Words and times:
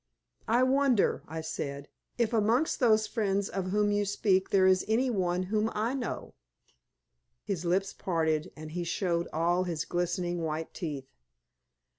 "I 0.47 0.63
wonder," 0.63 1.21
I 1.27 1.41
said, 1.41 1.87
"if 2.17 2.33
amongst 2.33 2.79
those 2.79 3.05
friends 3.05 3.49
of 3.49 3.69
whom 3.69 3.91
you 3.91 4.03
speak 4.03 4.49
there 4.49 4.65
is 4.65 4.83
any 4.87 5.11
one 5.11 5.43
whom 5.43 5.69
I 5.75 5.93
know." 5.93 6.33
His 7.43 7.65
lips 7.65 7.93
parted, 7.93 8.51
and 8.55 8.71
he 8.71 8.83
showed 8.83 9.27
all 9.31 9.65
his 9.65 9.85
glistening 9.85 10.41
white 10.41 10.73
teeth. 10.73 11.07